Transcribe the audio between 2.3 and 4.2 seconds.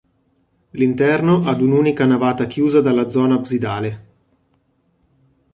chiusa dalla zona absidale.